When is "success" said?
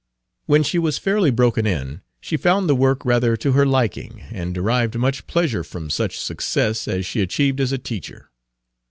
6.19-6.87